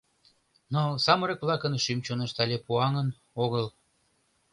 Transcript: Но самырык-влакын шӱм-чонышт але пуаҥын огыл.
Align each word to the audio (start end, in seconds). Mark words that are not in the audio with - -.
Но 0.73 0.81
самырык-влакын 1.05 1.73
шӱм-чонышт 1.83 2.37
але 2.43 2.57
пуаҥын 2.65 3.07
огыл. 3.43 3.65